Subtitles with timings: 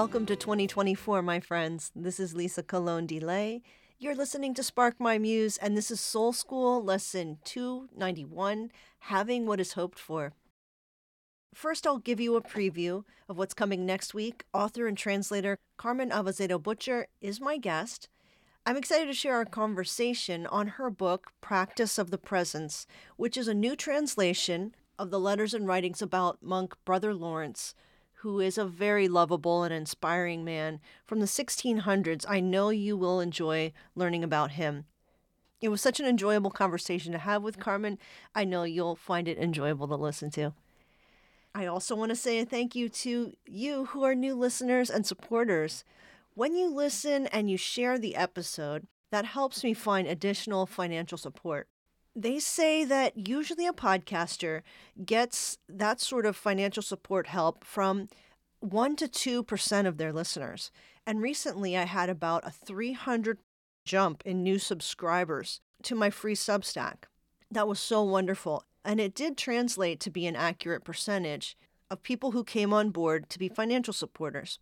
[0.00, 1.90] Welcome to 2024, my friends.
[1.92, 3.62] This is Lisa Colon DeLay.
[3.98, 8.70] You're listening to Spark My Muse, and this is Soul School Lesson 291
[9.00, 10.34] Having What Is Hoped For.
[11.52, 14.44] First, I'll give you a preview of what's coming next week.
[14.54, 18.08] Author and translator Carmen Acevedo Butcher is my guest.
[18.64, 23.48] I'm excited to share our conversation on her book, Practice of the Presence, which is
[23.48, 27.74] a new translation of the letters and writings about monk Brother Lawrence,
[28.20, 32.24] who is a very lovable and inspiring man from the 1600s.
[32.28, 34.86] I know you will enjoy learning about him.
[35.60, 37.98] It was such an enjoyable conversation to have with Carmen.
[38.34, 40.52] I know you'll find it enjoyable to listen to.
[41.54, 45.06] I also want to say a thank you to you who are new listeners and
[45.06, 45.84] supporters.
[46.34, 51.68] When you listen and you share the episode, that helps me find additional financial support.
[52.20, 54.62] They say that usually a podcaster
[55.04, 58.08] gets that sort of financial support help from
[58.58, 60.72] 1 to 2% of their listeners.
[61.06, 63.38] And recently I had about a 300
[63.84, 67.04] jump in new subscribers to my free Substack.
[67.52, 68.64] That was so wonderful.
[68.84, 71.56] And it did translate to be an accurate percentage
[71.88, 74.58] of people who came on board to be financial supporters.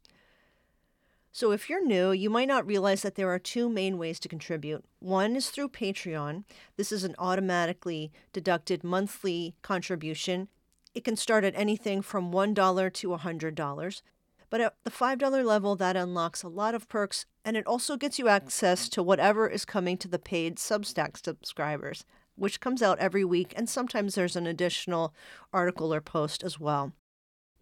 [1.38, 4.26] So, if you're new, you might not realize that there are two main ways to
[4.26, 4.86] contribute.
[5.00, 6.44] One is through Patreon.
[6.78, 10.48] This is an automatically deducted monthly contribution.
[10.94, 14.02] It can start at anything from $1 to $100.
[14.48, 18.18] But at the $5 level, that unlocks a lot of perks, and it also gets
[18.18, 23.26] you access to whatever is coming to the paid Substack subscribers, which comes out every
[23.26, 25.12] week, and sometimes there's an additional
[25.52, 26.94] article or post as well.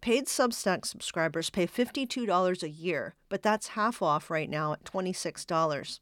[0.01, 5.99] Paid Substack subscribers pay $52 a year, but that's half off right now at $26.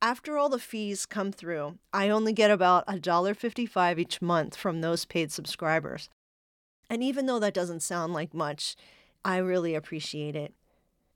[0.00, 5.04] After all the fees come through, I only get about $1.55 each month from those
[5.04, 6.08] paid subscribers.
[6.90, 8.74] And even though that doesn't sound like much,
[9.24, 10.54] I really appreciate it.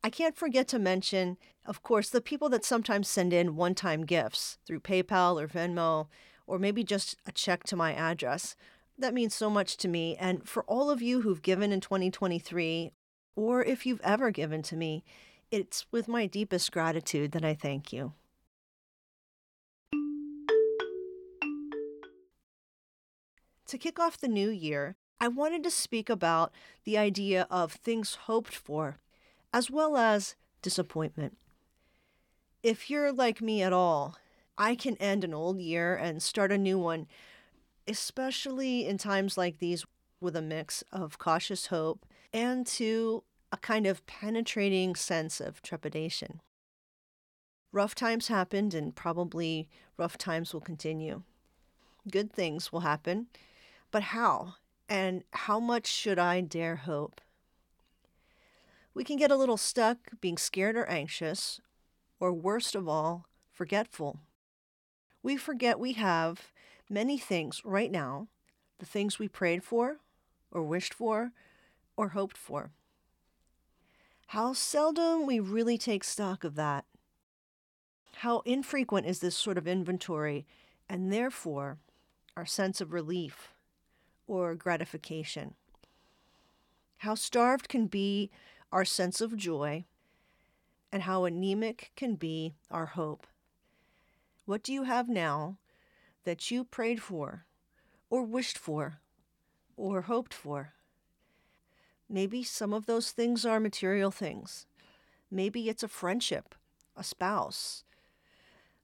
[0.05, 4.05] I can't forget to mention, of course, the people that sometimes send in one time
[4.05, 6.07] gifts through PayPal or Venmo,
[6.47, 8.55] or maybe just a check to my address.
[8.99, 10.17] That means so much to me.
[10.17, 12.93] And for all of you who've given in 2023,
[13.35, 15.05] or if you've ever given to me,
[15.51, 18.15] it's with my deepest gratitude that I thank you.
[23.67, 26.53] To kick off the new year, I wanted to speak about
[26.85, 28.99] the idea of things hoped for,
[29.53, 31.37] as well as disappointment.
[32.63, 34.17] If you're like me at all,
[34.57, 37.07] I can end an old year and start a new one
[37.89, 39.85] especially in times like these
[40.21, 46.41] with a mix of cautious hope and to a kind of penetrating sense of trepidation.
[47.73, 51.23] Rough times happened, and probably rough times will continue.
[52.11, 53.27] Good things will happen,
[53.91, 54.55] but how?
[54.89, 57.21] And how much should I dare hope?
[58.95, 61.61] We can get a little stuck being scared or anxious,
[62.19, 64.21] or worst of all, forgetful.
[65.23, 66.53] We forget we have
[66.89, 68.29] many things right now,
[68.79, 69.99] the things we prayed for,
[70.51, 71.33] or wished for,
[71.97, 72.71] or hoped for.
[74.29, 76.85] How seldom we really take stock of that.
[78.17, 80.47] How infrequent is this sort of inventory,
[80.89, 81.79] and therefore
[82.37, 83.53] our sense of relief
[84.27, 85.55] or gratification.
[86.99, 88.31] How starved can be
[88.73, 89.85] our sense of joy,
[90.93, 93.27] and how anemic can be our hope.
[94.45, 95.59] What do you have now
[96.27, 97.47] that you prayed for,
[98.11, 98.99] or wished for,
[99.77, 100.73] or hoped for.
[102.09, 104.67] Maybe some of those things are material things.
[105.31, 106.57] Maybe it's a friendship,
[106.97, 107.85] a spouse,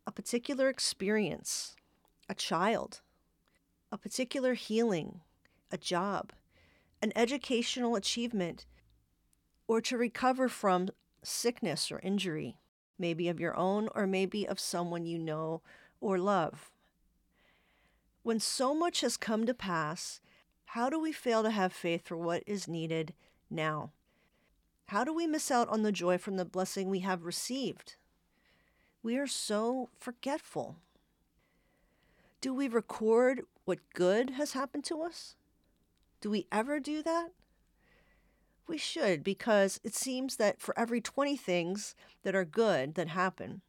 [0.07, 1.75] a particular experience,
[2.29, 3.01] a child,
[3.91, 5.21] a particular healing,
[5.73, 6.33] a job,
[7.03, 8.67] an educational achievement,
[9.67, 10.91] or to recover from
[11.25, 12.59] sickness or injury,
[13.01, 15.61] maybe of your own or maybe of someone you know
[16.01, 16.71] or love.
[18.23, 20.21] When so much has come to pass,
[20.67, 23.15] how do we fail to have faith for what is needed
[23.51, 23.91] now?
[24.87, 27.97] How do we miss out on the joy from the blessing we have received?
[29.03, 30.77] We are so forgetful.
[32.41, 35.35] Do we record what good has happened to us?
[36.21, 37.31] Do we ever do that?
[38.69, 43.63] We should, because it seems that for every 20 things that are good that happen,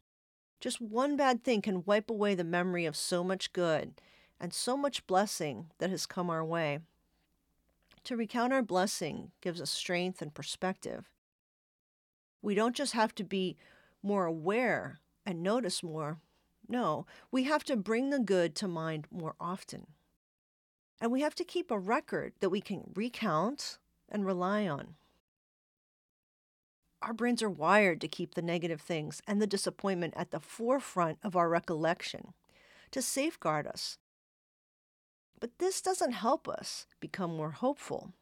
[0.60, 4.00] just one bad thing can wipe away the memory of so much good
[4.40, 6.80] and so much blessing that has come our way.
[8.04, 11.08] To recount our blessing gives us strength and perspective.
[12.42, 13.56] We don't just have to be
[14.02, 16.18] more aware and notice more.
[16.68, 19.86] No, we have to bring the good to mind more often.
[21.00, 23.78] And we have to keep a record that we can recount
[24.08, 24.94] and rely on.
[27.02, 31.18] Our brains are wired to keep the negative things and the disappointment at the forefront
[31.22, 32.32] of our recollection,
[32.92, 33.98] to safeguard us.
[35.44, 38.14] But this doesn't help us become more hopeful.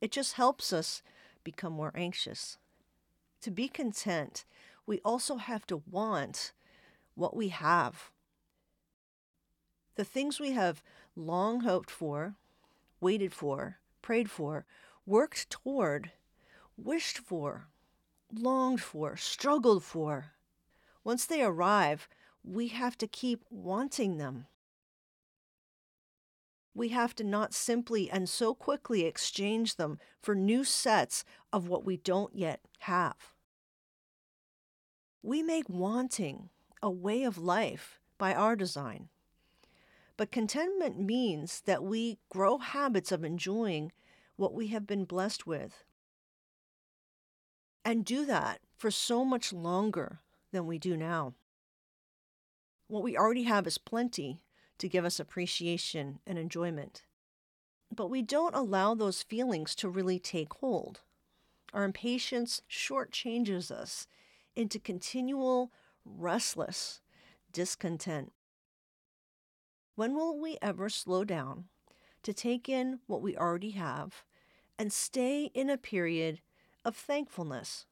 [0.00, 1.02] It just helps us
[1.42, 2.56] become more anxious.
[3.40, 4.44] To be content,
[4.86, 6.52] we also have to want
[7.16, 8.12] what we have.
[9.96, 10.84] The things we have
[11.16, 12.36] long hoped for,
[13.00, 14.64] waited for, prayed for,
[15.04, 16.12] worked toward,
[16.76, 17.66] wished for,
[18.32, 20.26] longed for, struggled for.
[21.02, 22.08] Once they arrive,
[22.44, 24.46] we have to keep wanting them.
[26.74, 31.84] We have to not simply and so quickly exchange them for new sets of what
[31.84, 33.34] we don't yet have.
[35.22, 36.48] We make wanting
[36.82, 39.08] a way of life by our design.
[40.16, 43.92] But contentment means that we grow habits of enjoying
[44.36, 45.84] what we have been blessed with
[47.84, 50.20] and do that for so much longer
[50.52, 51.34] than we do now.
[52.88, 54.42] What we already have is plenty
[54.78, 57.04] to give us appreciation and enjoyment.
[57.94, 61.00] But we don't allow those feelings to really take hold.
[61.72, 64.06] Our impatience shortchanges us
[64.56, 65.72] into continual,
[66.04, 67.00] restless
[67.52, 68.32] discontent.
[69.94, 71.66] When will we ever slow down
[72.22, 74.24] to take in what we already have
[74.78, 76.40] and stay in a period
[76.84, 77.86] of thankfulness?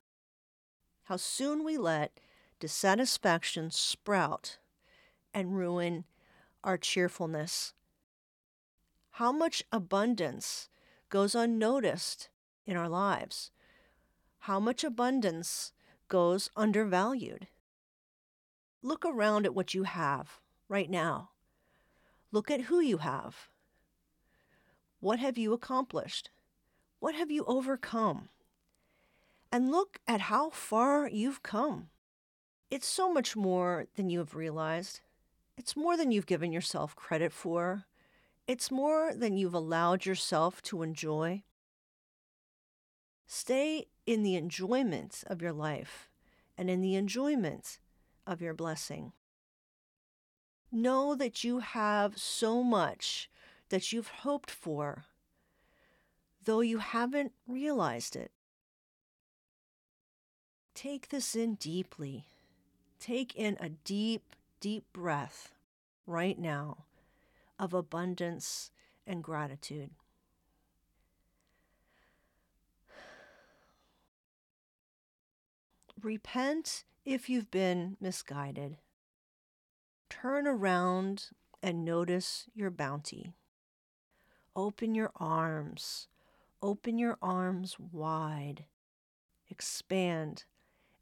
[1.04, 2.20] How soon we let
[2.58, 4.58] dissatisfaction sprout
[5.34, 6.04] and ruin
[6.62, 7.74] our cheerfulness.
[9.12, 10.68] How much abundance
[11.08, 12.28] goes unnoticed
[12.66, 13.50] in our lives?
[14.40, 15.72] How much abundance
[16.08, 17.48] goes undervalued?
[18.82, 21.30] Look around at what you have right now.
[22.32, 23.50] Look at who you have.
[25.00, 26.30] What have you accomplished?
[26.98, 28.28] What have you overcome?
[29.52, 31.88] And look at how far you've come.
[32.70, 35.00] It's so much more than you have realized.
[35.60, 37.84] It's more than you've given yourself credit for.
[38.46, 41.42] It's more than you've allowed yourself to enjoy.
[43.26, 46.08] Stay in the enjoyment of your life
[46.56, 47.78] and in the enjoyment
[48.26, 49.12] of your blessing.
[50.72, 53.28] Know that you have so much
[53.68, 55.04] that you've hoped for,
[56.42, 58.30] though you haven't realized it.
[60.74, 62.24] Take this in deeply.
[62.98, 65.52] Take in a deep, deep breath
[66.06, 66.84] right now
[67.58, 68.70] of abundance
[69.06, 69.90] and gratitude.
[76.02, 78.78] Repent if you've been misguided.
[80.08, 81.28] Turn around
[81.62, 83.34] and notice your bounty.
[84.56, 86.08] Open your arms.
[86.62, 88.64] Open your arms wide.
[89.48, 90.44] Expand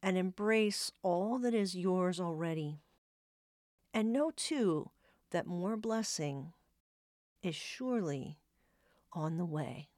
[0.03, 2.81] and embrace all that is yours already.
[3.99, 4.93] And know too
[5.33, 6.53] that more blessing
[7.43, 8.39] is surely
[9.12, 9.89] on the way.